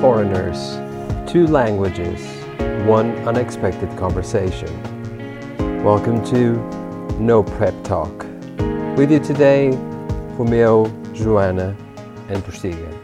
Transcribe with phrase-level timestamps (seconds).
[0.00, 0.76] foreigners,
[1.28, 2.24] two languages,
[2.86, 4.72] one unexpected conversation.
[5.82, 6.52] Welcome to
[7.18, 8.24] No Prep Talk.
[8.96, 9.70] With you today,
[10.38, 11.76] Romeo, Joanna,
[12.28, 12.96] and Persiga.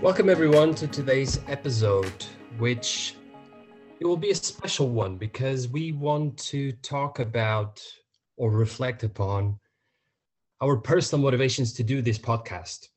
[0.00, 2.24] Welcome everyone to today's episode,
[2.58, 3.16] which
[3.98, 7.82] it will be a special one because we want to talk about
[8.36, 9.58] or reflect upon
[10.60, 12.90] our personal motivations to do this podcast.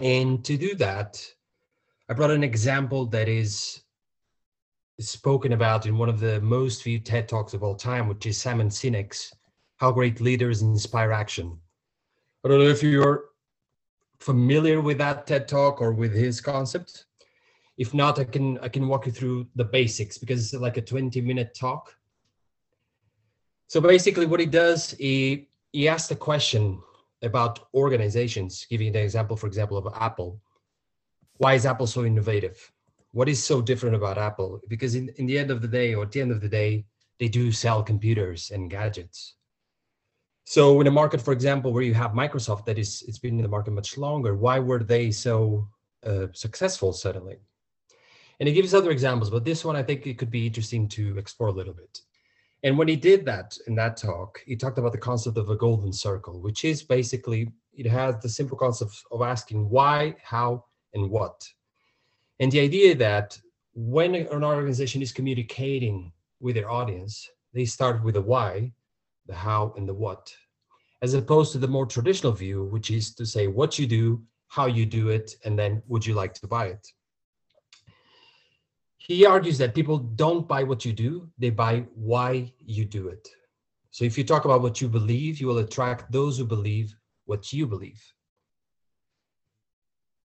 [0.00, 1.24] And to do that,
[2.08, 3.82] I brought an example that is
[5.00, 8.38] spoken about in one of the most viewed TED Talks of all time, which is
[8.38, 9.32] Simon Sinek's
[9.76, 11.58] How Great Leaders Inspire Action.
[12.44, 13.24] I don't know if you're
[14.20, 17.06] familiar with that TED Talk or with his concept.
[17.76, 20.82] If not, I can I can walk you through the basics because it's like a
[20.82, 21.96] 20 minute talk.
[23.66, 26.80] So basically what he does, he he asks the question
[27.24, 30.40] about organizations, giving the example, for example, of Apple.
[31.38, 32.70] Why is Apple so innovative?
[33.12, 34.60] What is so different about Apple?
[34.68, 36.84] Because in, in the end of the day, or at the end of the day,
[37.18, 39.34] they do sell computers and gadgets.
[40.44, 43.42] So in a market, for example, where you have Microsoft that is it's been in
[43.42, 45.68] the market much longer, why were they so
[46.04, 47.38] uh, successful suddenly?
[48.40, 51.16] And he gives other examples, but this one I think it could be interesting to
[51.18, 52.00] explore a little bit.
[52.64, 55.56] And when he did that in that talk, he talked about the concept of a
[55.56, 61.10] golden circle, which is basically it has the simple concept of asking why, how, and
[61.10, 61.46] what.
[62.40, 63.38] And the idea that
[63.74, 66.10] when an organization is communicating
[66.40, 68.72] with their audience, they start with the why,
[69.26, 70.34] the how, and the what,
[71.02, 74.66] as opposed to the more traditional view, which is to say what you do, how
[74.66, 76.86] you do it, and then would you like to buy it?
[79.06, 83.28] He argues that people don't buy what you do, they buy why you do it.
[83.90, 86.96] So if you talk about what you believe, you will attract those who believe
[87.26, 88.02] what you believe.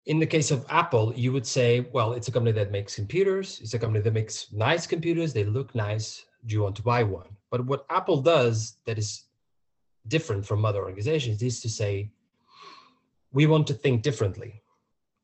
[0.06, 3.58] In the case of Apple, you would say, well, it's a company that makes computers,
[3.60, 6.24] it's a company that makes nice computers, they look nice.
[6.46, 7.36] Do you want to buy one?
[7.50, 9.24] But what Apple does that is
[10.06, 12.12] different from other organizations is to say,
[13.32, 14.62] we want to think differently.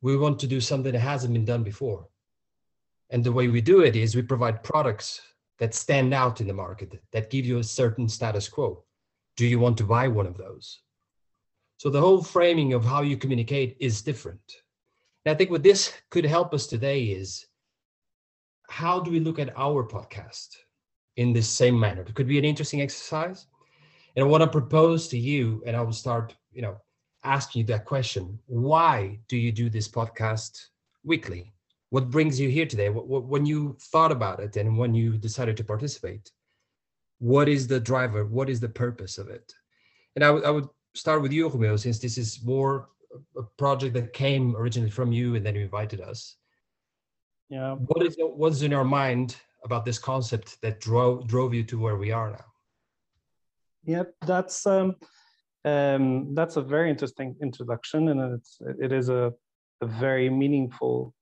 [0.03, 2.09] We want to do something that hasn't been done before
[3.15, 5.21] and the way we do it is we provide products
[5.61, 8.83] that stand out in the market, that give you a certain status quo.
[9.37, 10.81] Do you want to buy one of those?
[11.77, 14.41] So the whole framing of how you communicate is different.
[15.25, 17.47] And I think what this could help us today is
[18.69, 20.49] how do we look at our podcast
[21.17, 22.03] in this same manner?
[22.03, 23.47] It could be an interesting exercise.
[24.17, 26.79] And I want to propose to you, and I will start, you know,
[27.23, 28.41] asking you that question.
[28.47, 30.67] Why do you do this podcast
[31.05, 31.54] weekly?
[31.95, 32.89] What brings you here today?
[32.89, 36.33] What, what, when you thought about it and when you decided to participate
[37.21, 38.27] what is the driver?
[38.27, 39.55] What is the purpose of it?
[40.17, 42.89] And I, w- I would start with you Romeo, since this is more
[43.39, 46.35] a project that came originally from you and then you invited us.
[47.49, 47.77] Yeah.
[47.77, 51.97] What is what's in your mind about this concept that drove drove you to where
[51.97, 52.49] we are now?
[53.85, 54.97] Yep that's um
[55.65, 59.33] um that's a very interesting introduction and it's it is a,
[59.81, 61.15] a very meaningful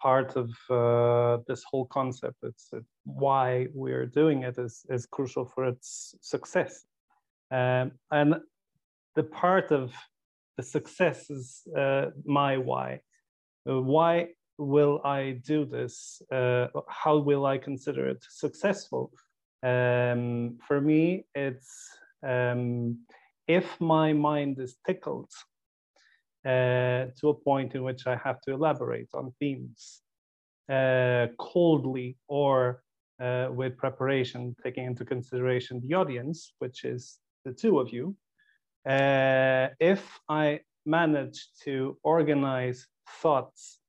[0.00, 2.36] part of uh, this whole concept.
[2.42, 6.84] It's, it's, why we're doing it is, is crucial for its success.
[7.50, 8.36] Um, and
[9.14, 9.92] the part of
[10.56, 13.00] the success is uh, my why.
[13.68, 16.22] Uh, why will I do this?
[16.32, 19.12] Uh, how will I consider it successful?
[19.62, 21.72] Um, for me, it's
[22.26, 22.98] um,
[23.46, 25.30] if my mind is tickled
[26.46, 30.02] uh, to a point in which I have to elaborate on themes
[30.68, 32.82] uh, coldly or
[33.20, 38.14] uh, with preparation, taking into consideration the audience, which is the two of you.
[38.88, 42.86] Uh, if I manage to organize
[43.20, 43.80] thoughts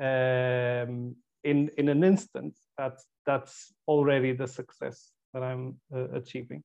[0.00, 6.62] um, in, in an instant, that's, that's already the success that I'm uh, achieving.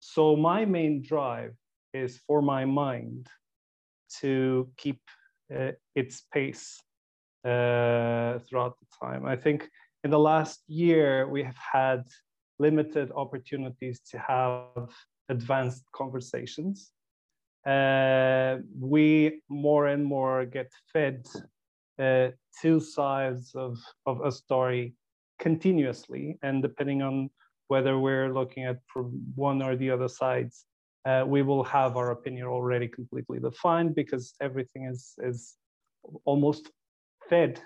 [0.00, 1.54] So my main drive
[1.94, 3.28] is for my mind
[4.20, 5.00] to keep
[5.54, 6.80] uh, its pace
[7.44, 9.24] uh, throughout the time.
[9.26, 9.68] I think
[10.04, 12.04] in the last year, we have had
[12.58, 14.88] limited opportunities to have
[15.28, 16.90] advanced conversations.
[17.66, 21.26] Uh, we more and more get fed
[21.98, 22.28] uh,
[22.60, 24.94] two sides of, of a story
[25.38, 27.30] continuously, and depending on
[27.68, 30.64] whether we're looking at from one or the other sides,
[31.04, 35.56] uh, we will have our opinion already completely defined because everything is is
[36.24, 36.70] almost
[37.28, 37.60] fed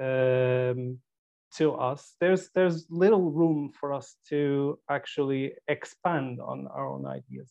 [0.00, 0.98] um,
[1.56, 2.14] to us.
[2.20, 7.50] There's there's little room for us to actually expand on our own ideas.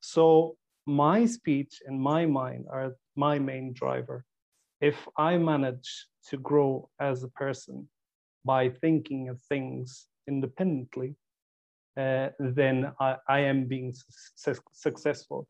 [0.00, 0.56] So
[0.86, 4.24] my speech and my mind are my main driver.
[4.80, 7.88] If I manage to grow as a person
[8.44, 11.16] by thinking of things independently,
[11.96, 13.94] uh, then I, I, am being
[14.36, 15.46] su successful.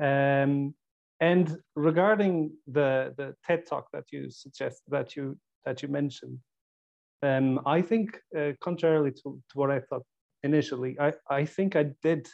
[0.00, 0.74] Um,
[1.20, 6.38] and regarding the, the TED talk that you suggest that you that you mentioned,
[7.22, 10.04] um, I think uh, contrarily to, to what I thought
[10.42, 12.28] initially, I, I think I did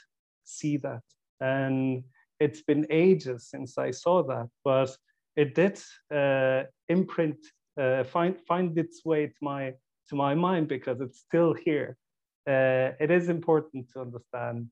[0.45, 1.03] see that.
[1.41, 2.05] And
[2.41, 4.95] it's been ages since I saw that, but
[5.37, 5.81] it did
[6.15, 7.39] uh, imprint,
[7.81, 9.73] uh, find, find its way to my,
[10.09, 11.97] to my mind because it's still here.
[12.46, 14.69] Uh, it is important to understand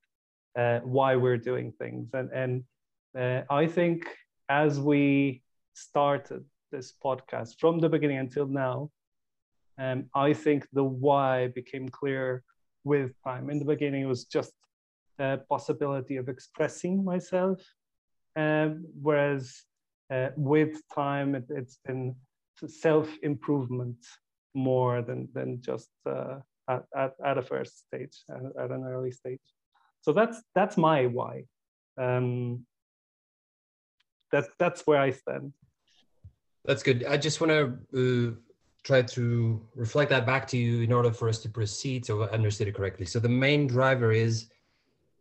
[0.59, 2.11] uh, why we're doing things.
[2.13, 2.65] And, and
[3.19, 4.07] uh, I think
[4.49, 5.43] as we
[5.75, 8.91] started this podcast from the beginning until now,
[9.79, 12.43] um, I think the why became clear
[12.85, 13.49] with time.
[13.51, 14.53] In the beginning, it was just
[15.19, 17.61] a possibility of expressing myself,
[18.37, 19.63] um, whereas
[20.13, 22.15] uh, with time, it, has been
[22.67, 23.97] self improvement
[24.55, 29.11] more than than just uh, at, at, at a first stage, at, at, an early
[29.11, 29.41] stage.
[30.01, 31.45] So that's that's my why.
[32.01, 32.67] Um,
[34.31, 35.53] that's that's where I stand.
[36.65, 37.05] That's good.
[37.05, 38.35] I just want to uh,
[38.85, 42.31] try to reflect that back to you in order for us to proceed so I
[42.31, 43.07] understood it correctly.
[43.07, 44.49] So the main driver is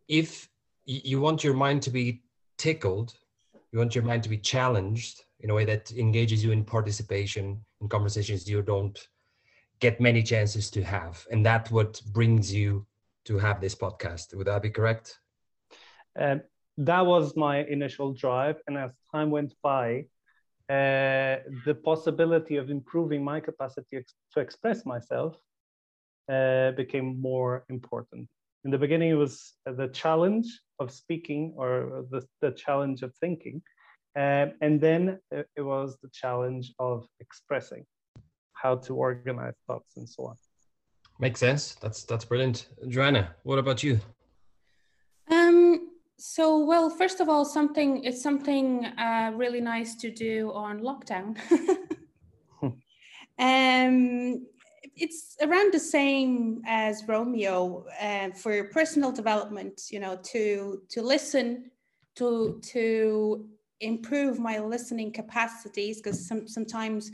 [0.08, 0.50] if
[0.86, 2.22] you want your mind to be
[2.58, 3.14] tickled,
[3.72, 7.60] you want your mind to be challenged in a way that engages you in participation
[7.82, 9.08] in conversations you don't
[9.82, 11.26] get many chances to have.
[11.32, 12.86] And that's what brings you
[13.26, 14.34] to have this podcast.
[14.36, 15.20] Would that be correct?
[16.18, 16.42] Um,
[16.78, 18.58] that was my initial drive.
[18.68, 20.06] And as time went by,
[20.70, 25.36] uh, the possibility of improving my capacity ex to express myself
[26.32, 28.30] uh, became more important.
[28.64, 30.48] In the beginning, it was the challenge
[30.80, 33.62] of speaking or the, the challenge of thinking.
[34.16, 37.86] Uh, and then it was the challenge of expressing
[38.62, 40.36] how to organize thoughts and so on.
[41.20, 41.76] Makes sense.
[41.76, 42.68] That's that's brilliant.
[42.88, 44.00] Joanna, what about you?
[45.30, 50.82] Um, so, well, first of all, something it's something uh, really nice to do on
[50.82, 51.38] lockdown.
[52.64, 54.46] um,
[54.96, 59.82] it's around the same as Romeo uh, for personal development.
[59.92, 61.72] You know, to to listen,
[62.16, 63.48] to to
[63.80, 67.12] improve my listening capacities because some, sometimes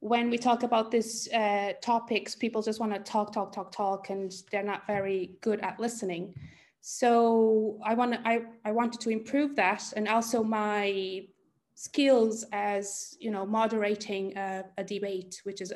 [0.00, 4.10] when we talk about these uh, topics, people just want to talk, talk, talk, talk,
[4.10, 6.34] and they're not very good at listening
[6.80, 11.26] so I want I, I wanted to improve that and also my
[11.74, 15.72] skills as you know moderating a, a debate, which is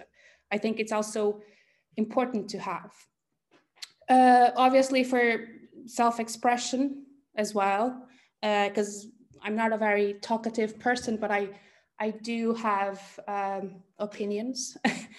[0.50, 1.42] I think it's also
[1.96, 2.92] important to have.
[4.08, 5.46] Uh, obviously for
[5.86, 7.04] self-expression
[7.36, 8.06] as well,
[8.42, 11.50] because uh, I'm not a very talkative person, but I
[11.98, 14.76] I do have um, opinions.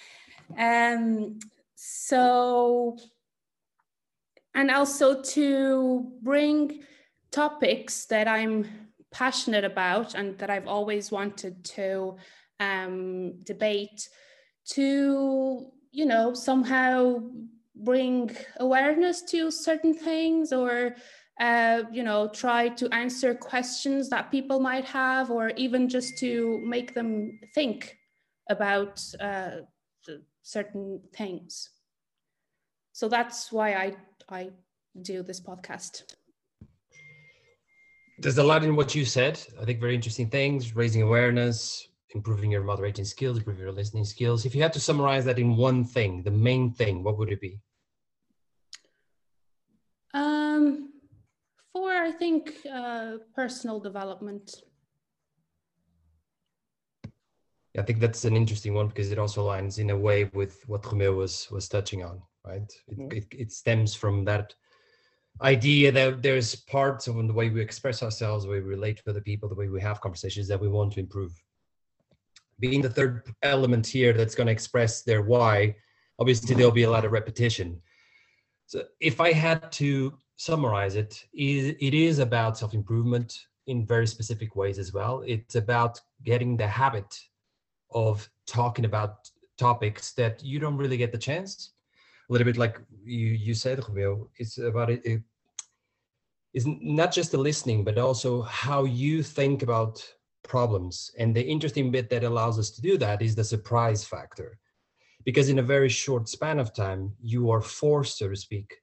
[0.58, 1.38] um,
[1.74, 2.96] so
[4.54, 6.82] and also to bring
[7.30, 8.66] topics that I'm
[9.12, 12.16] passionate about and that I've always wanted to
[12.58, 14.08] um, debate
[14.70, 17.20] to, you know, somehow
[17.74, 20.96] bring awareness to certain things or,
[21.40, 26.60] uh, you know, try to answer questions that people might have or even just to
[26.64, 27.98] make them think
[28.48, 29.50] about uh,
[30.42, 31.70] certain things.
[32.92, 33.96] So that's why I
[34.28, 34.50] I
[35.02, 36.02] do this podcast.
[38.18, 39.38] There's a lot in what you said.
[39.60, 44.46] I think very interesting things, raising awareness, improving your moderating skills, improving your listening skills.
[44.46, 47.42] If you had to summarize that in one thing, the main thing, what would it
[47.42, 47.60] be?
[50.14, 50.85] Um,
[51.76, 52.42] for I think
[52.72, 54.62] uh, personal development.
[57.78, 60.86] I think that's an interesting one because it also aligns in a way with what
[60.86, 62.72] Romeo was was touching on right?
[62.88, 63.16] It, mm-hmm.
[63.16, 64.54] it, it, stems from that
[65.42, 69.10] idea that there's parts of the way we express ourselves, the way we relate to
[69.10, 71.32] other people, the way we have conversations that we want to improve.
[72.58, 75.76] Being the third element here that's going to express their why,
[76.18, 77.82] obviously there'll be a lot of repetition.
[78.66, 84.78] So if I had to summarize it, it is about self-improvement in very specific ways
[84.78, 85.22] as well.
[85.26, 87.18] It's about getting the habit
[87.92, 91.72] of talking about topics that you don't really get the chance
[92.28, 94.28] a little bit like you you said, Romeo.
[94.36, 95.22] It's about it, it
[96.52, 100.04] is not just the listening, but also how you think about
[100.42, 101.10] problems.
[101.18, 104.58] And the interesting bit that allows us to do that is the surprise factor,
[105.24, 108.74] because in a very short span of time, you are forced, so to speak,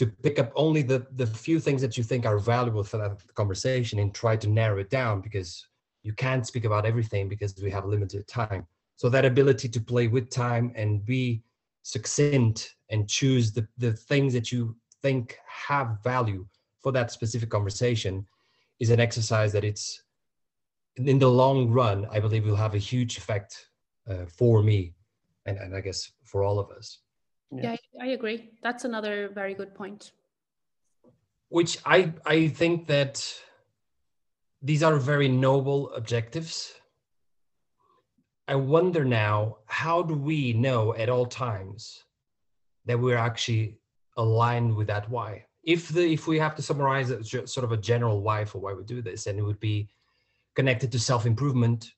[0.00, 3.22] to pick up only the the few things that you think are valuable for that
[3.34, 5.66] conversation and try to narrow it down because
[6.02, 8.66] you can't speak about everything because we have limited time.
[8.96, 11.42] So that ability to play with time and be
[11.82, 16.46] succinct and choose the, the things that you think have value
[16.82, 18.26] for that specific conversation
[18.78, 20.02] is an exercise that it's
[20.96, 23.68] in the long run i believe will have a huge effect
[24.10, 24.92] uh, for me
[25.46, 26.98] and, and i guess for all of us
[27.52, 27.76] yeah.
[27.92, 28.50] yeah i agree.
[28.62, 30.12] That's another very good point.
[31.48, 33.34] Which i i think that
[34.62, 36.72] these are very noble objectives.
[38.46, 42.04] I wonder now how do we know at all times
[42.84, 43.78] that we're actually
[44.16, 45.46] aligned with that why?
[45.62, 48.72] If the if we have to summarize it sort of a general why for why
[48.72, 49.88] we do this and it would be
[50.54, 51.92] connected to self-improvement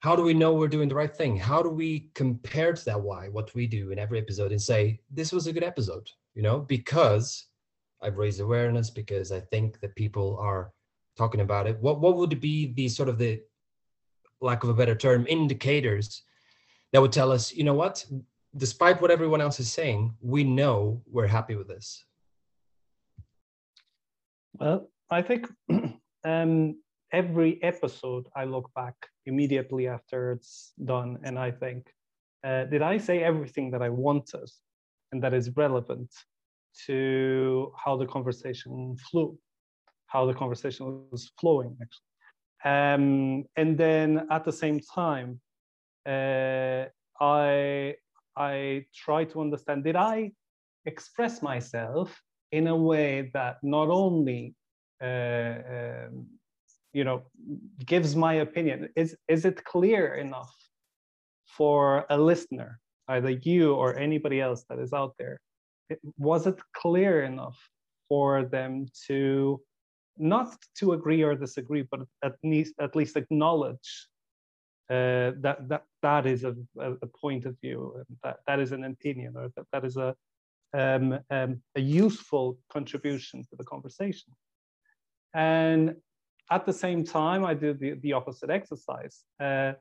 [0.00, 1.36] how do we know we're doing the right thing?
[1.36, 5.00] How do we compare to that why what we do in every episode and say
[5.10, 6.60] this was a good episode you know?
[6.60, 7.46] Because
[8.00, 10.72] i've raised awareness because i think that people are
[11.18, 11.76] talking about it.
[11.80, 13.42] What what would be the sort of the
[14.40, 16.22] lack of a better term indicators
[16.92, 18.06] that would tell us you know what?
[18.56, 22.04] Despite what everyone else is saying we know we're happy with this.
[24.54, 25.48] Well i think
[26.24, 26.76] um
[27.12, 28.94] every episode I look back
[29.26, 31.86] immediately after it's done and I think,
[32.44, 34.48] uh, did I say everything that I wanted
[35.12, 36.10] and that is relevant
[36.86, 39.38] to how the conversation flew,
[40.06, 42.04] how the conversation was flowing actually.
[42.64, 45.40] Um, and then at the same time,
[46.06, 46.86] uh,
[47.20, 47.94] I
[48.36, 50.32] I try to understand did I
[50.86, 52.20] express myself
[52.52, 54.54] in a way that not only
[55.02, 56.26] uh, um,
[56.92, 57.22] you know
[57.84, 58.88] gives my opinion.
[58.96, 60.54] Is is it clear enough
[61.44, 65.40] for a listener either you or anybody else that is out there?
[65.90, 67.58] It, was it clear enough
[68.08, 69.60] for them to
[70.18, 74.08] not to agree or disagree but at least at least acknowledge
[74.90, 78.84] uh, that that that is a, a point of view and that that is an
[78.84, 80.14] opinion or that that is a
[80.74, 84.32] um, um, a useful contribution to the conversation?
[85.34, 85.96] And
[86.50, 89.24] at the same time, I did the, the opposite exercise.
[89.40, 89.72] Uh,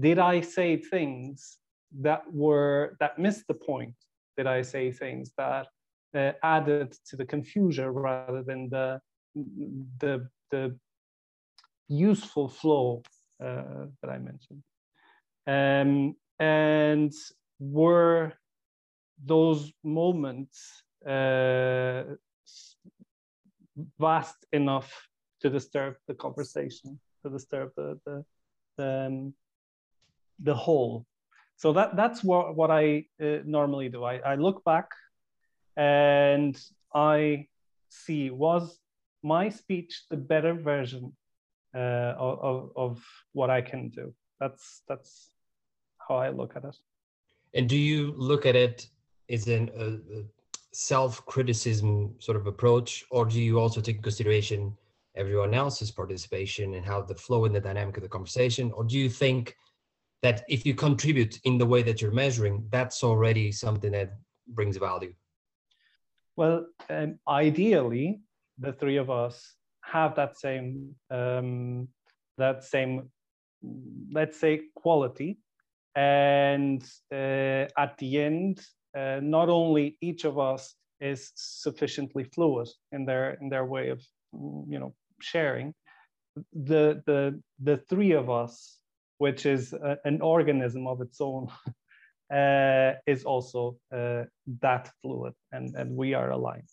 [0.00, 1.58] did I say things
[2.00, 3.94] that were that missed the point?
[4.36, 5.66] Did I say things that
[6.16, 9.00] uh, added to the confusion rather than the
[9.34, 10.76] the the
[11.88, 13.02] useful flow
[13.42, 14.62] uh, that I mentioned?
[15.46, 17.12] Um, and
[17.58, 18.32] were
[19.24, 22.02] those moments uh,
[23.98, 25.08] vast enough
[25.42, 28.24] to disturb the conversation, to disturb the the
[28.78, 29.34] the, um,
[30.38, 31.06] the whole.
[31.56, 34.04] So that that's what what I uh, normally do.
[34.04, 34.88] I, I look back,
[35.76, 36.58] and
[36.94, 37.48] I
[37.88, 38.78] see was
[39.22, 41.12] my speech the better version
[41.74, 44.14] uh, of of what I can do.
[44.40, 45.30] That's that's
[46.08, 46.76] how I look at it.
[47.54, 48.86] And do you look at it
[49.28, 49.86] as an a,
[50.18, 50.24] a
[50.72, 54.76] self-criticism sort of approach, or do you also take consideration
[55.14, 58.72] everyone else's participation and how the flow and the dynamic of the conversation?
[58.72, 59.56] Or do you think
[60.22, 64.14] that if you contribute in the way that you're measuring, that's already something that
[64.48, 65.12] brings value?
[66.36, 68.20] Well, um, ideally,
[68.58, 69.54] the three of us
[69.84, 71.88] have that same um,
[72.38, 73.10] that same
[74.10, 75.38] let's say quality
[75.94, 78.60] and uh, at the end
[78.96, 84.00] uh, not only each of us is sufficiently fluid in their in their way of
[84.32, 85.74] you know sharing,
[86.52, 88.78] the the the three of us,
[89.18, 91.48] which is a, an organism of its own,
[92.32, 94.24] uh, is also uh,
[94.60, 96.68] that fluid, and and we are aligned.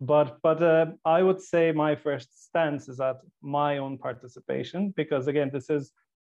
[0.00, 5.26] But but uh, I would say my first stance is at my own participation because
[5.26, 5.92] again this is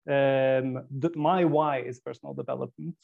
[0.10, 2.98] um, th- my why is personal development,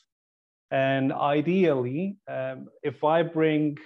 [0.71, 3.77] and ideally um, if I bring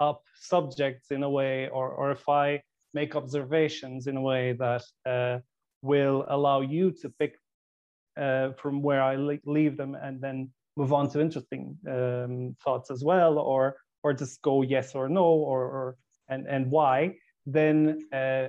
[0.00, 2.62] up subjects in a way or or if I
[3.00, 5.36] make observations in a way that uh,
[5.82, 7.32] will allow you to pick
[8.24, 9.14] uh, from where I
[9.56, 10.38] leave them and then
[10.80, 11.62] move on to interesting
[11.96, 13.64] um, thoughts as well, or
[14.04, 15.86] or just go yes or no, or, or
[16.32, 16.98] and and why.
[17.58, 17.76] Then
[18.20, 18.46] uh,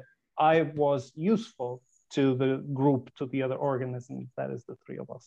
[0.54, 1.72] I was useful
[2.16, 4.26] to the group, to the other organisms.
[4.38, 5.26] That is the three of us.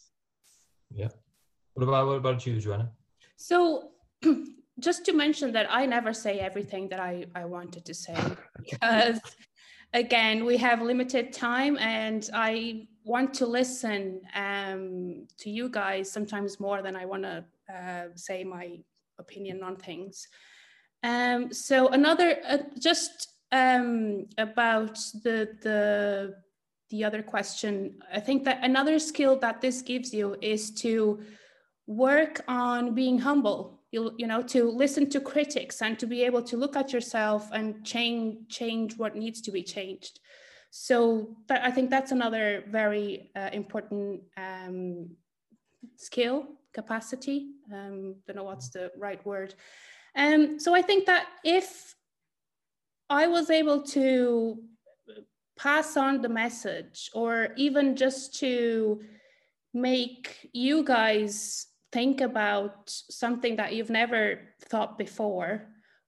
[1.00, 1.12] Yeah.
[1.74, 2.90] What about what about you, Joanna?
[3.36, 3.90] So
[4.80, 8.16] just to mention that I never say everything that I, I wanted to say
[8.70, 9.20] because
[9.92, 16.60] again we have limited time and I want to listen um, to you guys sometimes
[16.60, 17.44] more than I want to
[17.74, 18.78] uh, say my
[19.18, 20.28] opinion on things.
[21.02, 26.34] Um, so another, uh, just um, about the the
[26.90, 31.20] the other question, I think that another skill that this gives you is to
[31.86, 33.79] work on being humble.
[33.90, 37.48] You you know to listen to critics and to be able to look at yourself
[37.52, 40.20] and change change what needs to be changed.
[40.70, 45.10] So that, I think that's another very uh, important um,
[45.96, 47.48] skill capacity.
[47.72, 49.54] Um, don't know what's the right word.
[50.14, 51.94] Um, so I think that if
[53.08, 54.62] I was able to
[55.58, 59.00] pass on the message or even just to
[59.74, 65.66] make you guys think about something that you've never thought before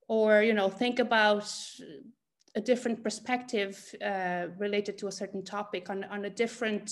[0.08, 1.50] or you know think about
[2.54, 6.90] a different perspective uh, related to a certain topic on, on a different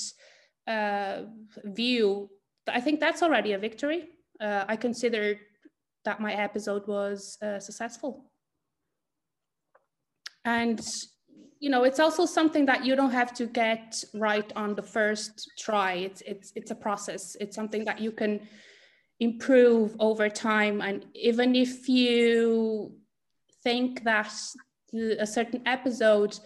[0.66, 1.22] uh,
[1.64, 2.30] view.
[2.66, 4.08] I think that's already a victory.
[4.40, 5.38] Uh, i consider
[6.06, 8.24] that my episode was uh, successful.
[10.44, 10.80] And
[11.58, 15.50] you know it's also something that you don't have to get right on the first
[15.58, 15.92] try.
[15.92, 17.36] It's it's it's a process.
[17.38, 18.40] It's something that you can
[19.20, 22.92] improve over time and even if you
[23.62, 24.32] think that
[25.20, 26.38] a certain episode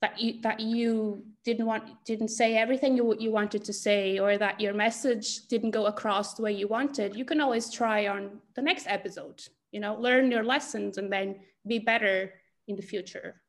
[0.00, 4.36] that you that you didn't want didn't say everything you you wanted to say or
[4.38, 8.40] that your message didn't go across the way you wanted you can always try on
[8.54, 12.32] the next episode you know learn your lessons and then be better
[12.68, 13.42] in the future.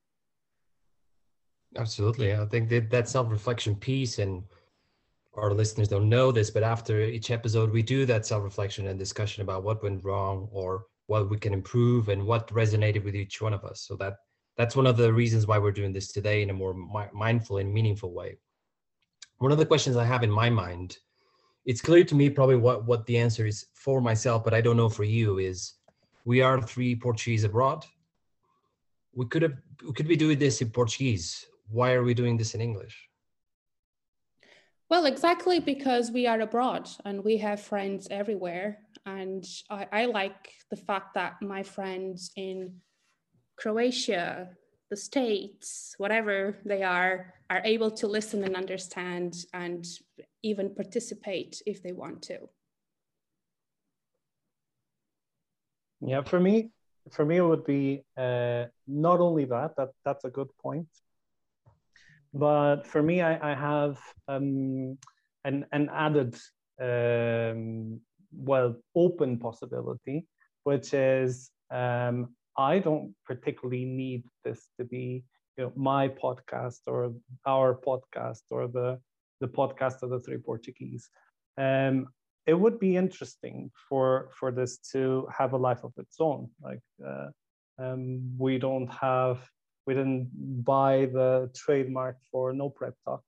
[1.76, 2.34] Absolutely.
[2.34, 4.44] I think that that self-reflection piece and
[5.38, 9.44] our listeners don't know this, but after each episode, we do that self-reflection and discussion
[9.44, 13.54] about what went wrong or what we can improve and what resonated with each one
[13.54, 13.82] of us.
[13.82, 14.18] So that
[14.58, 17.58] that's one of the reasons why we're doing this today in a more mi- mindful
[17.58, 18.38] and meaningful way.
[19.38, 20.98] One of the questions I have in my mind,
[21.66, 24.78] it's clear to me probably what what the answer is for myself, but I don't
[24.78, 25.38] know for you.
[25.38, 25.74] Is
[26.26, 27.86] we are three Portuguese abroad
[29.18, 31.46] we could have we could be doing this in Portuguese.
[31.70, 32.96] Why are we doing this in English?
[34.90, 38.80] Well, exactly because we are abroad and we have friends everywhere.
[39.06, 42.80] And I, I like the fact that my friends in
[43.58, 44.50] Croatia,
[44.90, 49.86] the States, whatever they are, are able to listen and understand and
[50.42, 52.38] even participate if they want to.
[56.00, 56.70] Yeah, for me,
[57.12, 60.88] for me, it would be uh, not only that, that that's a good point,
[62.34, 64.98] but for me, I, I have um,
[65.46, 66.36] an, an added,
[66.82, 70.28] um, well, open possibility,
[70.64, 75.24] which is um, I don't particularly need this to be
[75.58, 77.14] you know, my podcast or
[77.46, 79.00] our podcast or the,
[79.42, 81.10] the podcast of the three Portuguese.
[81.58, 82.08] Um,
[82.46, 86.50] it would be interesting for for this to have a life of its own.
[86.62, 87.28] Like uh,
[87.78, 89.40] um, we don't have,
[89.88, 90.30] we didn't
[90.66, 93.24] buy the trademark for No Prep Talk.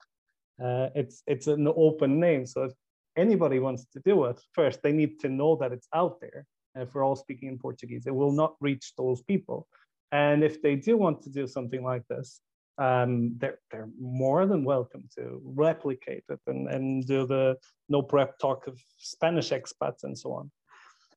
[0.64, 2.74] Uh, it's it's an open name, so if
[3.16, 6.46] anybody wants to do it, first they need to know that it's out there.
[6.76, 9.68] And if we're all speaking in Portuguese, it will not reach those people.
[10.12, 12.42] And if they do want to do something like this,
[12.78, 17.58] um, they're, they're more than welcome to replicate it and, and do the
[17.90, 20.52] no prep talk of Spanish expats and so on.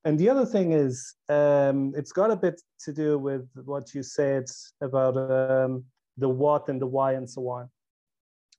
[0.05, 4.03] And the other thing is, um, it's got a bit to do with what you
[4.03, 4.45] said
[4.81, 5.85] about um,
[6.17, 7.69] the what and the why and so on.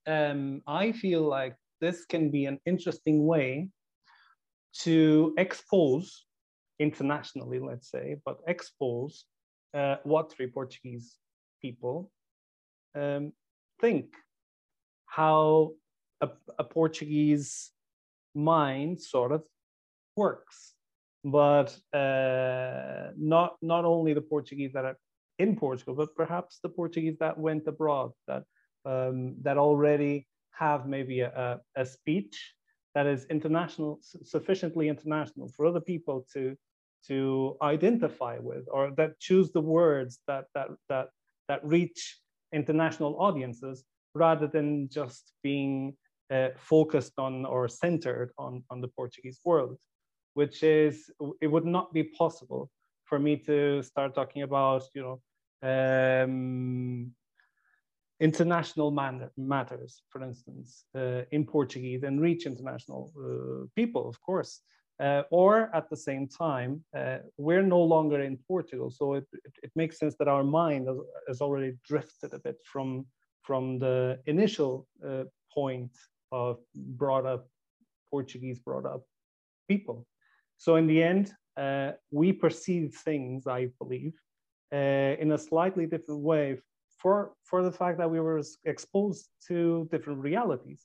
[0.07, 3.69] Um, I feel like this can be an interesting way
[4.81, 6.25] to expose
[6.79, 9.25] internationally, let's say, but expose
[9.75, 11.17] uh, what three Portuguese
[11.61, 12.11] people
[12.95, 13.33] um,
[13.81, 14.07] think
[15.07, 15.73] how
[16.21, 16.29] a,
[16.59, 17.71] a, Portuguese
[18.35, 19.43] mind sort of
[20.17, 20.74] works.
[21.25, 24.99] But uh, not not only the Portuguese that are
[25.39, 28.45] in Portugal, but perhaps the Portuguese that went abroad that
[28.85, 32.55] um, that already have maybe a, a speech
[32.95, 36.57] that is international, sufficiently international for other people to
[37.09, 41.09] to identify with, or that choose the words that that that
[41.49, 42.19] that reach
[42.53, 43.85] international audiences
[44.15, 45.97] rather than just being
[46.31, 49.77] uh, focused on or centered on, on the Portuguese world,
[50.35, 52.71] which is, it would not be possible
[53.05, 55.21] for me to start talking about, you know,
[55.65, 57.13] um,
[58.21, 58.91] international
[59.37, 64.61] matters, for instance, uh, in Portuguese and reach international uh, people, of course.
[65.01, 69.53] Uh, or at the same time, uh, we're no longer in Portugal, so it, it,
[69.65, 73.05] it, makes sense that our mind has, has, already drifted a bit from
[73.43, 75.91] from the initial uh, point
[76.31, 77.49] of brought up
[78.09, 79.03] Portuguese brought up
[79.67, 80.07] people.
[80.65, 84.15] So in the end, uh, we perceive things, I believe,
[84.73, 86.47] uh, in a slightly different way
[87.01, 87.17] for
[87.49, 90.81] for the fact that we were exposed to different realities.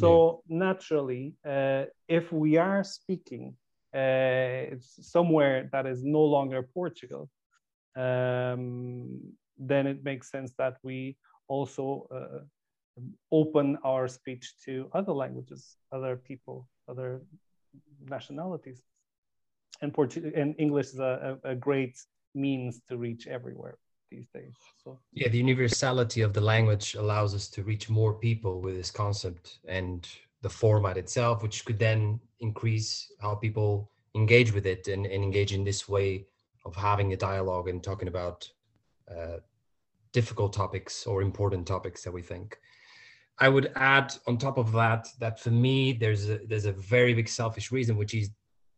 [0.00, 0.58] So yeah.
[0.66, 1.24] naturally,
[1.54, 1.84] uh,
[2.18, 3.56] if we are speaking
[4.02, 4.76] uh,
[5.14, 7.30] somewhere that is no longer Portugal,
[8.06, 9.32] um,
[9.70, 11.16] then it makes sense that we
[11.48, 11.84] also
[12.18, 12.42] uh,
[13.40, 17.22] open our speech to other languages, other people, other
[18.16, 18.82] nationalities.
[19.82, 21.98] And, Portu- and English is a, a, a great
[22.34, 23.78] means to reach everywhere
[24.10, 24.54] these days.
[24.82, 28.90] So yeah, the universality of the language allows us to reach more people with this
[28.90, 30.06] concept and
[30.42, 35.52] the format itself, which could then increase how people engage with it and, and engage
[35.52, 36.26] in this way
[36.64, 38.48] of having a dialogue and talking about
[39.10, 39.38] uh,
[40.12, 42.58] difficult topics or important topics that we think.
[43.38, 47.12] I would add on top of that that for me there's a there's a very
[47.12, 48.30] big selfish reason, which is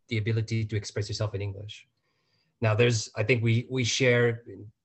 [0.08, 1.86] the ability to express yourself in English.
[2.60, 4.42] Now there's I think we we share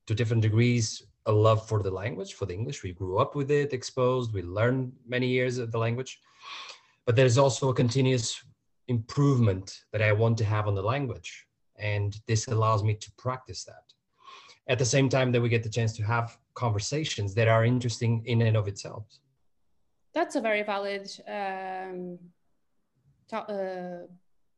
[0.07, 2.83] to different degrees a love for the language, for the English.
[2.83, 6.19] We grew up with it, exposed, we learned many years of the language.
[7.05, 8.43] But there's also a continuous
[8.87, 11.47] improvement that I want to have on the language.
[11.77, 13.83] And this allows me to practice that.
[14.67, 18.23] At the same time that we get the chance to have conversations that are interesting
[18.25, 19.05] in and of itself.
[20.13, 22.19] That's a very valid um,
[23.31, 24.05] uh,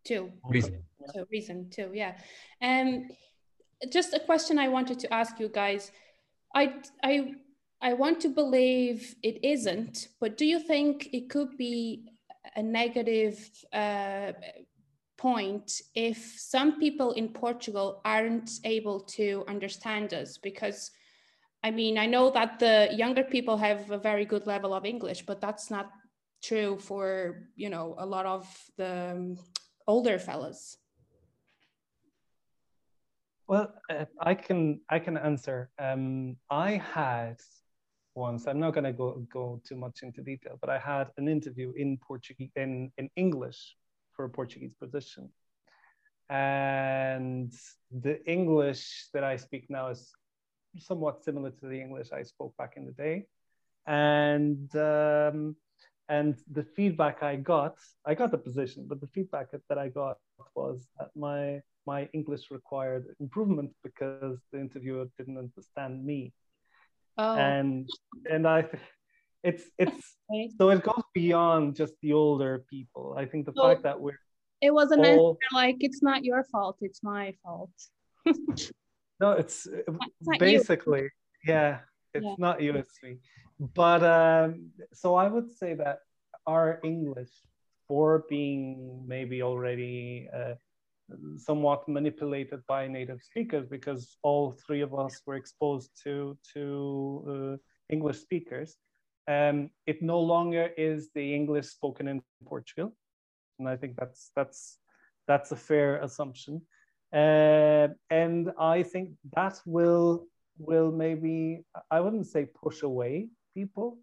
[0.06, 0.32] too.
[0.48, 0.84] Reason.
[1.14, 2.14] So reason too, yeah.
[2.62, 3.10] Um,
[3.90, 5.92] just a question I wanted to ask you guys.
[6.54, 7.34] I I
[7.82, 12.06] I want to believe it isn't, but do you think it could be
[12.56, 14.32] a negative uh,
[15.18, 20.38] point if some people in Portugal aren't able to understand us?
[20.38, 20.92] Because
[21.64, 25.26] I mean, I know that the younger people have a very good level of English,
[25.26, 25.92] but that's not
[26.44, 28.46] true for you know a lot of
[28.78, 29.38] the um,
[29.88, 30.78] older fellows?
[33.48, 35.70] Well, uh, I can I can answer.
[35.78, 37.38] Um, I had
[38.16, 38.48] once.
[38.48, 41.72] I'm not going to go go too much into detail, but I had an interview
[41.76, 43.76] in Portuguese in in English
[44.14, 45.30] for a Portuguese position,
[46.30, 47.54] and
[47.92, 50.12] the English that I speak now is
[50.80, 53.28] somewhat similar to the English I spoke back in the day,
[53.86, 55.56] and um,
[56.10, 60.18] and the feedback I got, I got the position, but the feedback that I got
[60.56, 66.34] was that my my English required improvement because the interviewer didn't understand me.
[67.18, 67.36] Oh.
[67.36, 67.90] And
[68.30, 68.66] and I
[69.44, 70.50] it's it's okay.
[70.58, 73.16] so it goes beyond just the older people.
[73.18, 74.20] I think the so fact that we're
[74.62, 77.72] it wasn't all, like it's not your fault, it's my fault.
[79.20, 81.10] no, it's, it's basically
[81.46, 81.80] yeah,
[82.14, 82.36] it's yeah.
[82.40, 83.18] not you, it's me.
[83.60, 86.00] But um, so I would say that
[86.46, 87.32] our English
[87.88, 90.56] for being maybe already uh,
[91.38, 97.58] somewhat manipulated by native speakers because all three of us were exposed to to uh,
[97.90, 98.78] English speakers.
[99.28, 102.96] Um, it no longer is the English spoken in Portugal,
[103.60, 104.78] and I think that's that's
[105.28, 106.62] that's a fair assumption.
[107.14, 113.98] Uh, and I think that will will maybe I wouldn't say push away people,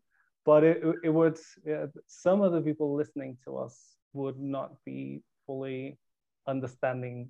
[0.44, 1.38] but it, it would
[2.06, 5.98] some of the people listening to us would not be fully
[6.48, 7.28] understanding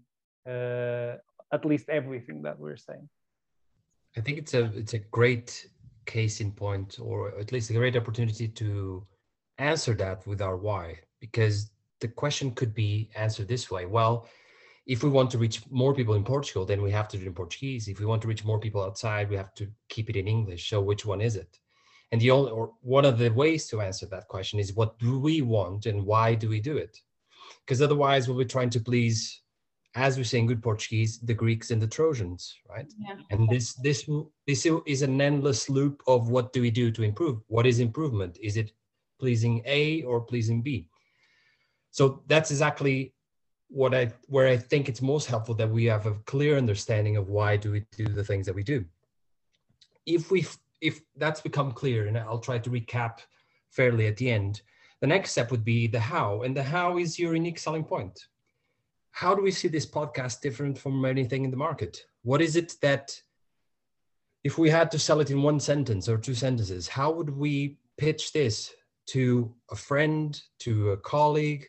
[0.49, 1.17] uh,
[1.53, 3.09] at least everything that we're saying.
[4.17, 5.69] I think it's a it's a great
[6.07, 9.07] case in point, or at least a great opportunity to
[9.59, 14.27] answer that with our why, because the question could be answered this way: Well,
[14.87, 17.29] if we want to reach more people in Portugal, then we have to do it
[17.29, 17.89] in Portuguese.
[17.89, 20.69] If we want to reach more people outside, we have to keep it in English.
[20.69, 21.59] So which one is it?
[22.13, 25.19] And the only or one of the ways to answer that question is what do
[25.19, 27.01] we want and why do we do it?
[27.65, 29.41] because otherwise we'll be trying to please
[29.95, 32.91] as we say in good Portuguese, the Greeks and the Trojans, right?
[32.99, 33.17] Yeah.
[33.31, 34.09] And this this
[34.47, 37.43] this is an endless loop of what do we do to improve?
[37.49, 38.39] What is improvement?
[38.41, 38.73] Is it
[39.21, 40.89] pleasing A or pleasing B?
[41.91, 43.13] So that's exactly
[43.69, 47.29] what I where I think it's most helpful that we have a clear understanding of
[47.29, 48.87] why do we do the things that we do.
[50.07, 50.47] If we
[50.83, 53.21] if that's become clear, and I'll try to recap
[53.71, 54.61] fairly at the end,
[55.01, 58.27] the next step would be the how, and the how is your unique selling point.
[59.13, 62.05] How do we see this podcast different from anything in the market?
[62.23, 63.21] What is it that,
[64.43, 67.79] if we had to sell it in one sentence or two sentences, how would we
[67.97, 68.75] pitch this
[69.07, 71.69] to a friend, to a colleague,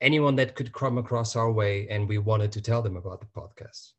[0.00, 3.26] anyone that could come across our way and we wanted to tell them about the
[3.26, 3.92] podcast?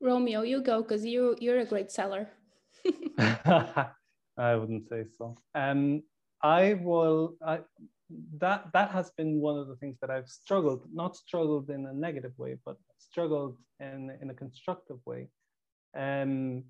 [0.00, 2.28] Romeo, you go because you you're a great seller.
[4.38, 5.36] I wouldn't say so.
[5.54, 6.02] Um,
[6.42, 7.36] I will.
[7.46, 7.60] I,
[8.38, 11.92] that that has been one of the things that I've struggled, not struggled in a
[11.92, 15.28] negative way, but struggled in in a constructive way.
[15.96, 16.64] Um,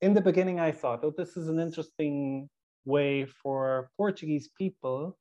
[0.00, 2.48] in the beginning, I thought, oh, this is an interesting
[2.84, 5.18] way for Portuguese people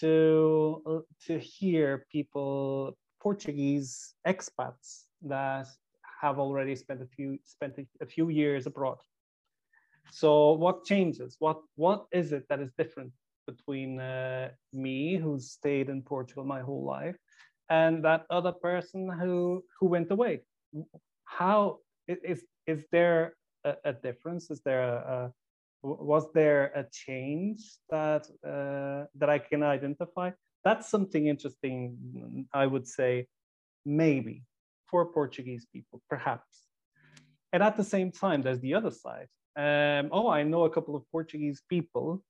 [0.00, 5.66] to to hear people Portuguese expats that
[6.20, 8.98] have already spent a few spent a, a few years abroad.
[10.10, 11.36] So what changes?
[11.38, 13.12] What what is it that is different
[13.46, 17.16] between uh, me, who stayed in Portugal my whole life,
[17.68, 20.42] and that other person who who went away?
[21.24, 24.50] How is is there a, a difference?
[24.50, 25.32] Is there a, a
[25.86, 30.30] was there a change that uh, that I can identify?
[30.64, 32.46] That's something interesting.
[32.54, 33.26] I would say,
[33.84, 34.44] maybe
[34.86, 36.66] for Portuguese people, perhaps.
[37.52, 39.28] And at the same time, there's the other side.
[39.56, 42.22] Um, oh, I know a couple of Portuguese people,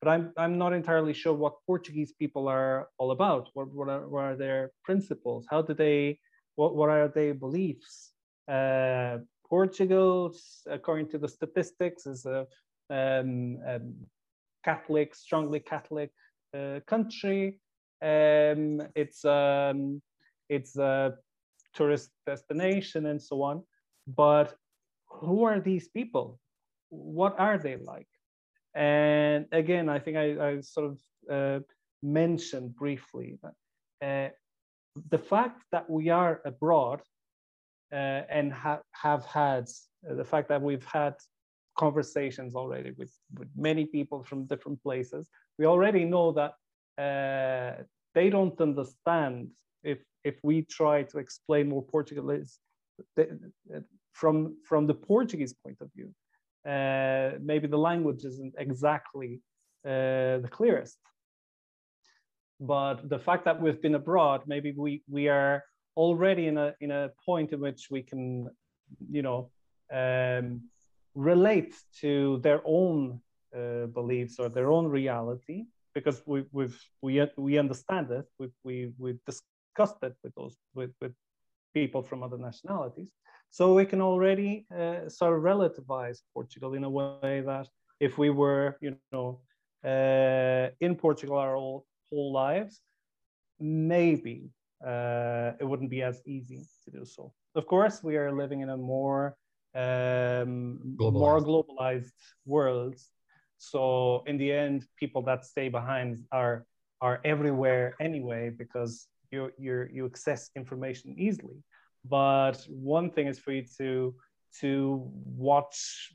[0.00, 3.48] but I'm I'm not entirely sure what Portuguese people are all about.
[3.54, 5.46] What what are, what are their principles?
[5.50, 6.18] How do they?
[6.56, 8.12] What what are their beliefs?
[8.46, 10.34] Uh, Portugal,
[10.66, 12.46] according to the statistics, is a
[12.90, 13.94] um, um,
[14.64, 16.10] Catholic, strongly Catholic
[16.56, 17.58] uh, country.
[18.02, 20.02] Um, it's um,
[20.48, 21.14] it's a
[21.74, 23.62] tourist destination and so on.
[24.06, 24.54] But
[25.20, 26.38] who are these people?
[26.90, 28.08] What are they like?
[28.74, 30.98] And again, I think I, I sort of
[31.30, 31.60] uh,
[32.02, 33.54] mentioned briefly that
[34.06, 34.30] uh,
[35.10, 37.00] the fact that we are abroad
[37.92, 39.64] uh, and ha- have had
[40.08, 41.14] uh, the fact that we've had
[41.78, 46.52] conversations already with, with many people from different places, we already know that
[47.02, 47.82] uh,
[48.14, 49.48] they don't understand
[49.82, 52.58] if if we try to explain more Portuguese
[54.14, 56.08] from from the Portuguese point of view.
[56.74, 59.40] Uh, maybe the language isn't exactly
[59.84, 60.98] uh, the clearest,
[62.58, 65.62] but the fact that we've been abroad, maybe we we are
[65.96, 68.48] already in a in a point in which we can,
[69.10, 69.50] you know,
[69.92, 70.62] um,
[71.14, 73.20] relate to their own
[73.54, 78.26] uh, beliefs or their own reality because we we've we we understand it.
[78.38, 81.12] We we we discussed it with those with with
[81.74, 83.10] people from other nationalities.
[83.56, 87.68] So we can already uh, sort of relativize Portugal in a way that
[88.00, 89.38] if we were, you know,
[89.84, 92.80] uh, in Portugal our whole, whole lives,
[93.60, 94.50] maybe
[94.84, 97.32] uh, it wouldn't be as easy to do so.
[97.54, 99.36] Of course, we are living in a more
[99.76, 101.12] um, globalized.
[101.12, 102.10] more globalized
[102.46, 102.98] world.
[103.58, 106.66] So in the end, people that stay behind are
[107.00, 111.62] are everywhere anyway because you you you access information easily.
[112.04, 114.14] But one thing is for you to
[114.60, 116.12] to watch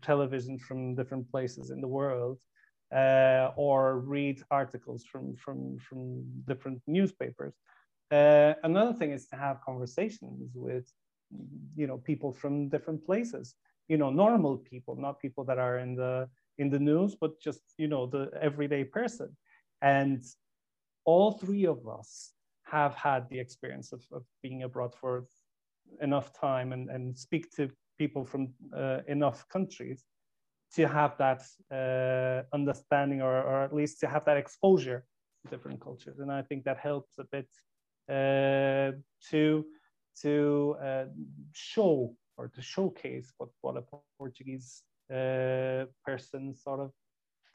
[0.00, 2.38] television from different places in the world
[2.94, 7.54] uh, or read articles from from from different newspapers
[8.10, 10.86] uh, another thing is to have conversations with,
[11.74, 13.54] you know, people from different places.
[13.88, 17.60] You know, normal people, not people that are in the in the news, but just
[17.76, 19.36] you know the everyday person.
[19.82, 20.24] And
[21.04, 22.32] all three of us
[22.78, 25.12] have had the experience of, of being abroad for
[26.08, 27.62] enough time and, and speak to
[28.02, 28.42] people from
[28.76, 30.00] uh, enough countries
[30.76, 31.42] to have that
[31.78, 35.00] uh, understanding or, or at least to have that exposure
[35.40, 36.18] to different cultures.
[36.18, 37.50] And I think that helps a bit
[38.16, 38.90] uh,
[39.30, 39.44] to
[40.22, 40.34] to
[40.88, 41.06] uh,
[41.52, 41.94] show
[42.36, 43.84] or to showcase what what a
[44.18, 44.70] Portuguese
[45.18, 46.90] uh, person sort of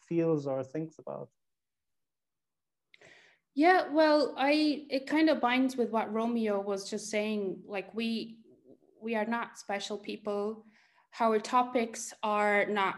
[0.08, 1.30] feels or thinks about.
[3.56, 7.62] Yeah, well, I it kind of binds with what Romeo was just saying.
[7.68, 8.38] Like we
[9.02, 10.66] we are not special people.
[11.20, 12.96] Our topics are not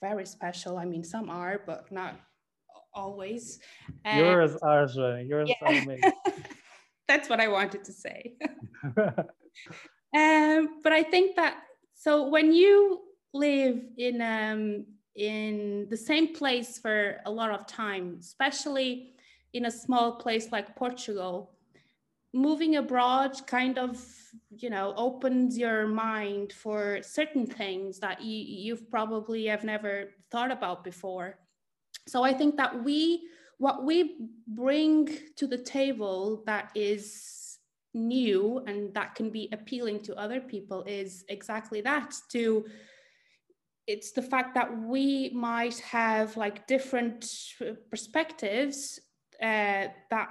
[0.00, 0.78] very special.
[0.78, 2.14] I mean, some are, but not
[2.94, 3.58] always.
[4.04, 4.86] And yours are,
[5.20, 5.54] yours yeah.
[5.62, 6.12] are amazing.
[7.08, 8.34] that's what I wanted to say.
[8.96, 11.62] um, but I think that
[11.94, 13.00] so when you
[13.34, 19.14] live in um, in the same place for a lot of time, especially
[19.52, 21.52] in a small place like Portugal,
[22.32, 24.06] moving abroad kind of
[24.50, 30.52] you know opens your mind for certain things that you, you've probably have never thought
[30.52, 31.38] about before.
[32.06, 37.58] So I think that we what we bring to the table that is
[37.92, 42.64] new and that can be appealing to other people is exactly that to
[43.86, 47.26] it's the fact that we might have like different
[47.60, 49.00] uh, perspectives
[49.42, 50.28] uh, that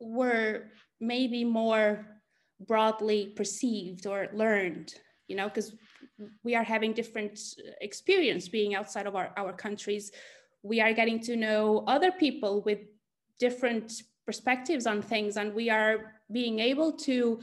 [0.00, 0.64] were
[1.00, 2.06] maybe more
[2.66, 4.94] broadly perceived or learned
[5.28, 5.72] you know because
[6.42, 7.38] we are having different
[7.80, 10.10] experience being outside of our, our countries.
[10.62, 12.80] We are getting to know other people with
[13.38, 17.40] different perspectives on things and we are being able to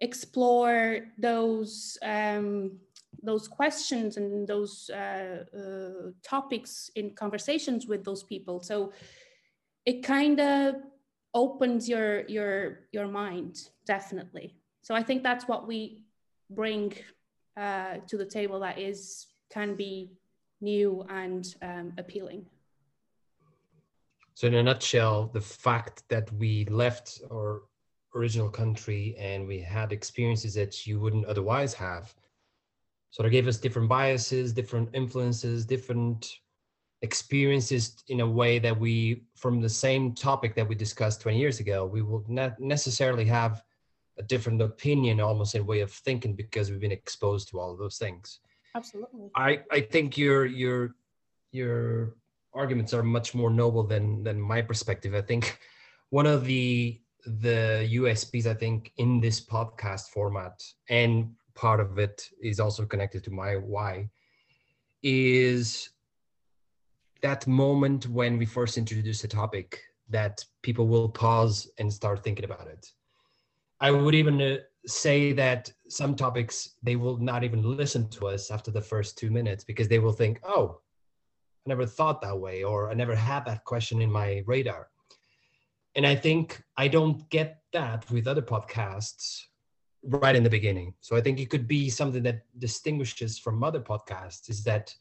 [0.00, 2.78] explore those um,
[3.22, 8.62] those questions and those uh, uh, topics in conversations with those people.
[8.62, 8.92] So
[9.88, 10.74] it kind of
[11.32, 13.54] opens your your your mind
[13.86, 14.54] definitely.
[14.86, 15.80] So i think that's what we
[16.60, 16.86] bring
[17.64, 18.98] uh, to the table that is
[19.56, 19.94] can be
[20.60, 20.90] new
[21.22, 22.42] and um, appealing.
[24.34, 26.52] So in a nutshell the fact that we
[26.84, 27.62] left our
[28.14, 32.14] original country and we had experiences that you wouldn't otherwise have
[33.10, 36.20] sort of gave us different biases, different influences, different
[37.02, 41.60] experiences in a way that we, from the same topic that we discussed 20 years
[41.60, 43.62] ago, we will not necessarily have
[44.18, 47.78] a different opinion almost in way of thinking because we've been exposed to all of
[47.78, 48.40] those things.
[48.74, 49.30] Absolutely.
[49.34, 50.94] I, I think your your
[51.52, 52.16] your
[52.52, 55.14] arguments are much more noble than than my perspective.
[55.14, 55.58] I think
[56.10, 62.28] one of the the USPs I think in this podcast format and part of it
[62.40, 64.08] is also connected to my why
[65.02, 65.90] is
[67.22, 72.44] that moment when we first introduce a topic that people will pause and start thinking
[72.44, 72.86] about it
[73.80, 78.50] i would even uh, say that some topics they will not even listen to us
[78.50, 80.80] after the first two minutes because they will think oh
[81.66, 84.88] i never thought that way or i never had that question in my radar
[85.96, 89.42] and i think i don't get that with other podcasts
[90.02, 90.94] right in the beginning.
[91.00, 94.94] So I think it could be something that distinguishes from other podcasts is that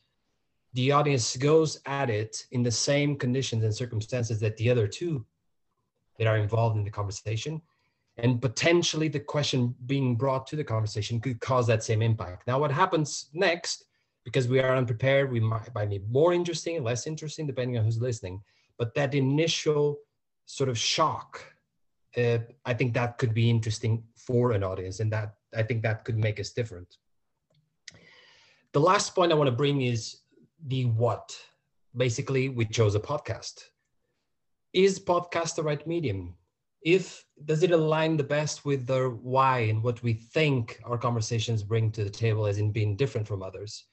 [0.78, 5.26] the audience goes at it in the same conditions and circumstances that the other two
[6.20, 7.60] that are involved in the conversation.
[8.18, 12.46] And potentially the question being brought to the conversation could cause that same impact.
[12.46, 13.86] Now, what happens next,
[14.24, 18.00] because we are unprepared, we might, might be more interesting, less interesting, depending on who's
[18.00, 18.44] listening.
[18.78, 19.98] But that initial
[20.46, 21.44] sort of shock
[22.16, 26.04] uh, I think that could be interesting for an audience, and that I think that
[26.04, 26.98] could make us different.
[28.74, 30.18] The last point I want to bring is
[30.66, 31.38] the what.
[31.96, 33.64] Basically, we chose a podcast.
[34.74, 36.36] Is podcast the right medium?
[36.82, 41.64] If does it align the best with the why and what we think our conversations
[41.64, 43.86] bring to the table as in being different from others?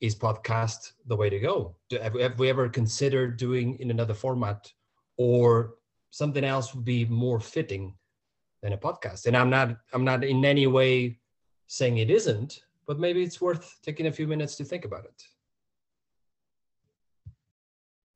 [0.00, 1.76] Is podcast the way to go?
[1.88, 4.70] Do, have, have we ever considered doing in another format
[5.16, 5.74] or
[6.10, 7.94] something else would be more fitting
[8.62, 9.26] than a podcast.
[9.26, 11.18] And I'm not I'm not in any way
[11.66, 15.22] saying it isn't, but maybe it's worth taking a few minutes to think about it.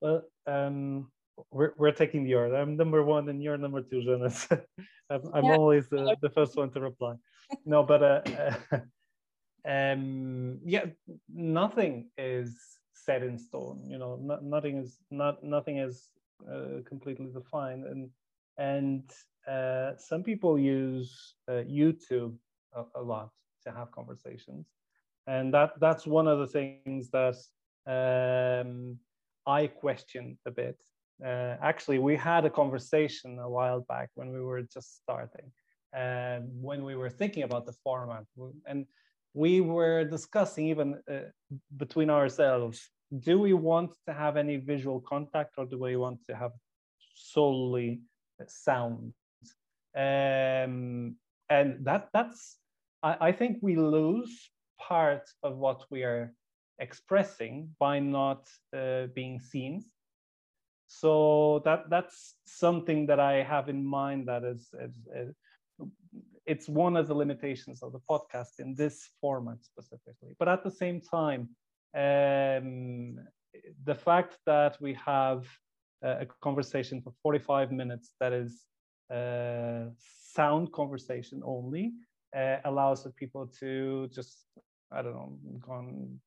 [0.01, 1.11] Well, um,
[1.51, 2.57] we're, we're taking the order.
[2.57, 4.49] I'm number one and you're number two, Jonas.
[5.11, 5.57] I'm, I'm yeah.
[5.57, 7.15] always the, the first one to reply.
[7.65, 8.51] No, but uh,
[9.69, 10.87] um, yeah,
[11.29, 12.57] nothing is
[12.95, 13.83] set in stone.
[13.87, 16.11] You know, not, nothing is not nothing is
[16.49, 18.11] uh, completely defined and
[18.59, 19.11] and
[19.49, 22.35] uh, some people use uh, youtube
[22.75, 23.31] a, a, lot
[23.63, 24.67] to have conversations
[25.27, 27.37] and that that's one of the things that
[27.87, 28.99] um,
[29.47, 30.77] i question a bit.
[31.25, 35.53] Uh, actually we had a conversation a while back when we were just starting
[35.93, 38.25] and when we were thinking about the format.
[38.67, 38.87] And
[39.35, 41.29] we were discussing even uh,
[41.77, 46.37] between ourselves do we want to have any visual contact or do we want to
[46.37, 46.53] have
[47.15, 48.01] solely
[48.47, 49.13] sound?
[49.97, 51.17] Um,
[51.49, 52.59] and that that's
[53.03, 56.33] I, I, think we lose part of what we are
[56.81, 59.85] expressing by not uh, being seen.
[60.89, 65.35] So that that's something that i have in mind that is, is, is
[66.47, 70.35] it's one of the limitations of the podcast in this format specifically.
[70.39, 71.51] But at the same time
[71.95, 73.19] um,
[73.85, 75.47] the fact that we have
[76.03, 78.65] a conversation for 45 minutes that is
[79.13, 81.93] uh, sound conversation only
[82.37, 84.45] uh, allows the people to just
[84.93, 85.39] I don't know
[85.69, 86.21] on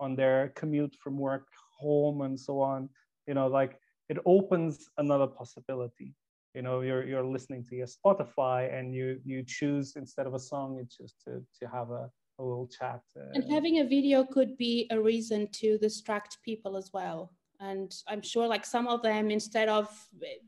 [0.00, 1.48] on their commute from work
[1.78, 2.88] home and so on.
[3.26, 3.78] You know, like
[4.08, 6.14] it opens another possibility.
[6.54, 10.38] You know, you're you're listening to your Spotify and you you choose instead of a
[10.38, 13.00] song, you choose to to have a a little chat.
[13.16, 17.32] Uh, and having a video could be a reason to distract people as well.
[17.60, 19.88] And I'm sure, like some of them, instead of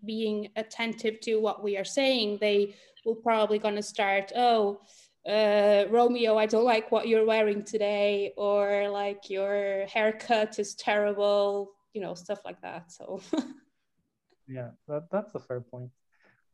[0.04, 4.80] being attentive to what we are saying, they will probably going to start, oh,
[5.30, 11.72] uh, Romeo, I don't like what you're wearing today, or like your haircut is terrible,
[11.94, 12.90] you know, stuff like that.
[12.90, 13.20] So,
[14.48, 15.90] yeah, that, that's a fair point.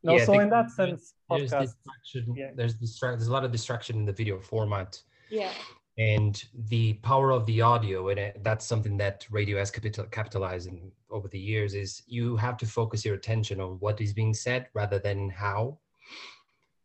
[0.02, 2.34] No, yeah, so in that sense, there's podcast, distraction.
[2.36, 2.50] Yeah.
[2.54, 3.18] There's distraction.
[3.18, 5.00] There's a lot of distraction in the video format
[5.30, 5.50] yeah
[5.98, 10.92] and the power of the audio and that's something that radio has capital, capitalized in
[11.10, 14.68] over the years is you have to focus your attention on what is being said
[14.74, 15.78] rather than how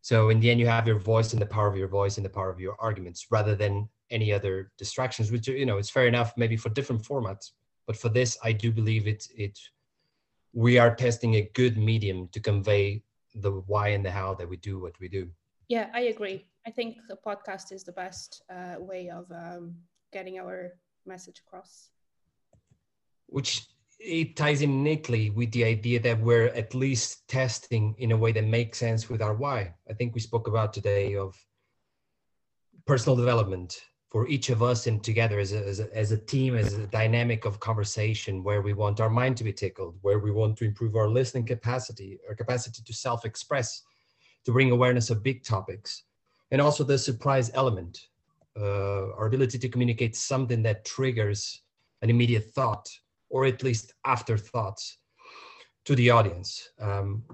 [0.02, 2.26] so in the end you have your voice and the power of your voice and
[2.26, 6.06] the power of your arguments rather than any other distractions which you know it's fair
[6.06, 7.52] enough maybe for different formats.
[7.86, 9.58] But for this i do believe it it
[10.52, 13.02] we are testing a good medium to convey
[13.34, 15.30] the why and the how that we do what we do.
[15.68, 16.46] Yeah i agree.
[16.66, 19.74] I think the podcast is the best uh, way of um,
[20.12, 20.72] getting our
[21.06, 21.90] message across.
[23.26, 23.66] Which
[24.04, 28.32] it ties in neatly with the idea that we're at least testing in a way
[28.32, 29.72] that makes sense with our why.
[29.88, 31.36] I think we spoke about today of
[32.84, 33.80] personal development
[34.10, 36.86] for each of us and together as a, as a, as a team, as a
[36.88, 40.64] dynamic of conversation where we want our mind to be tickled, where we want to
[40.64, 43.82] improve our listening capacity, our capacity to self-express,
[44.44, 46.02] to bring awareness of big topics
[46.50, 48.08] and also the surprise element,
[48.60, 51.62] uh, our ability to communicate something that triggers
[52.02, 52.88] an immediate thought
[53.32, 54.98] or at least afterthoughts
[55.86, 56.68] to the audience.
[56.80, 57.24] Um,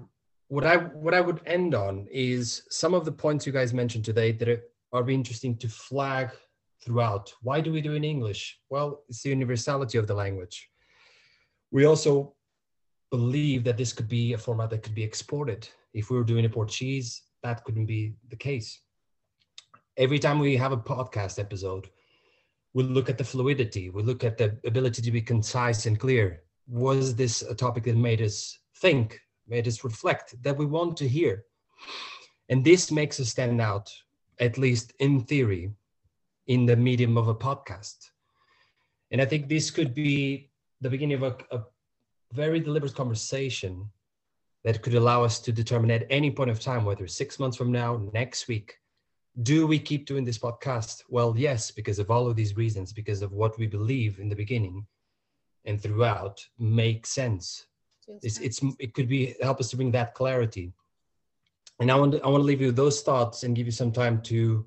[0.47, 4.05] what I what I would end on is some of the points you guys mentioned
[4.05, 6.31] today that are, interesting to flag
[6.83, 7.31] throughout.
[7.43, 8.59] Why do we do in English?
[8.71, 10.67] Well, it's the universality of the language.
[11.69, 12.33] We also
[13.11, 15.69] believe that this could be a format that could be exported.
[15.93, 18.81] If we were doing a Portuguese, that couldn't be the case
[19.99, 21.89] every time we have a podcast episode,
[22.73, 26.43] we look at the fluidity, we look at the ability to be concise and clear.
[26.67, 31.07] Was this a topic that made us think, made us reflect, that we want to
[31.07, 31.45] hear?
[32.49, 33.91] And this makes us stand out,
[34.39, 35.71] at least in theory,
[36.47, 38.09] in the medium of a podcast.
[39.11, 40.49] And I think this could be
[40.81, 41.63] the beginning of a, a
[42.33, 43.89] very deliberate conversation
[44.63, 47.71] that could allow us to determine at any point of time, whether six months from
[47.71, 48.78] now, next week,
[49.43, 51.03] do we keep doing this podcast?
[51.09, 54.35] Well, yes, because of all of these reasons, because of what we believe in the
[54.35, 54.85] beginning
[55.65, 57.65] and throughout makes sense.
[58.23, 60.73] It's, it's it could be help us to bring that clarity.
[61.79, 63.91] And I want to, I want to leave you those thoughts and give you some
[63.91, 64.65] time to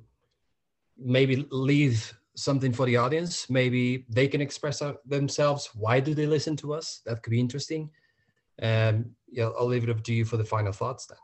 [0.96, 3.50] maybe leave something for the audience.
[3.50, 5.70] Maybe they can express themselves.
[5.74, 7.02] Why do they listen to us?
[7.04, 7.90] That could be interesting.
[8.62, 11.18] Um, yeah, I'll leave it up to you for the final thoughts then.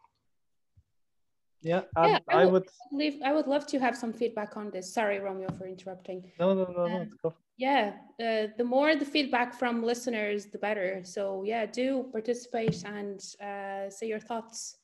[1.63, 2.69] Yeah, I, yeah, I, I would.
[2.93, 4.93] Leave, I would love to have some feedback on this.
[4.95, 6.31] Sorry, Romeo, for interrupting.
[6.39, 7.07] No, no, no, no.
[7.25, 11.03] Uh, yeah, uh, the more the feedback from listeners, the better.
[11.05, 14.79] So yeah, do participate and uh, say your thoughts.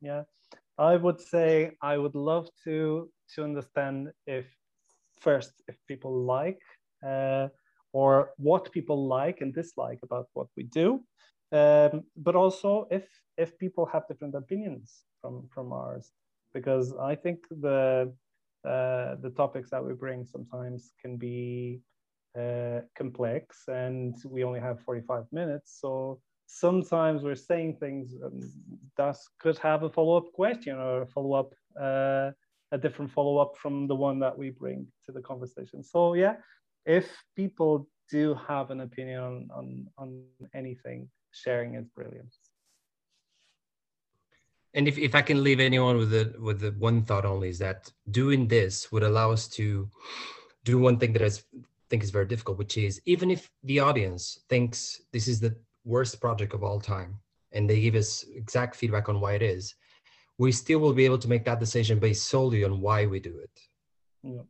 [0.00, 0.22] Yeah,
[0.78, 4.46] I would say I would love to to understand if
[5.20, 6.62] first if people like
[7.04, 7.48] uh,
[7.92, 11.00] or what people like and dislike about what we do,
[11.52, 16.12] um, but also if if people have different opinions from from ours
[16.52, 18.12] because I think the
[18.64, 21.80] uh, the topics that we bring sometimes can be
[22.38, 25.78] uh, complex and we only have 45 minutes.
[25.80, 28.14] So sometimes we're saying things
[28.98, 32.30] that could have a follow-up question or a follow-up uh,
[32.72, 35.82] a different follow-up from the one that we bring to the conversation.
[35.82, 36.36] So yeah
[36.86, 40.24] if people do have an opinion on, on, on
[40.54, 42.34] anything sharing is brilliant
[44.74, 47.58] and if, if I can leave anyone with the with the one thought only is
[47.58, 49.88] that doing this would allow us to
[50.64, 51.30] do one thing that I
[51.88, 56.20] think is very difficult, which is even if the audience thinks this is the worst
[56.20, 57.18] project of all time
[57.52, 59.74] and they give us exact feedback on why it is,
[60.38, 63.38] we still will be able to make that decision based solely on why we do
[63.38, 63.60] it.
[64.22, 64.42] Yeah.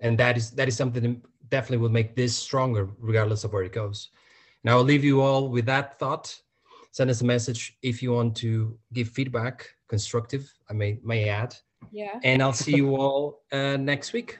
[0.00, 3.64] And that is that is something that definitely will make this stronger regardless of where
[3.64, 4.08] it goes.
[4.64, 6.42] Now I'll leave you all with that thought
[6.92, 11.56] send us a message if you want to give feedback, constructive, I may may add.
[11.90, 12.20] Yeah.
[12.22, 14.38] And I'll see you all uh, next week.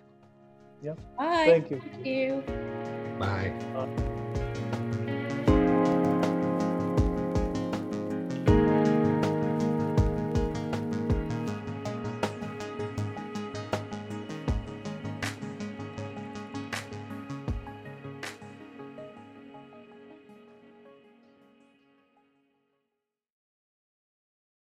[0.83, 0.95] Yeah.
[1.19, 1.47] Bye.
[1.47, 1.81] Thank you.
[1.81, 2.45] Thank you.
[3.19, 3.53] Bye.
[3.75, 4.19] Bye.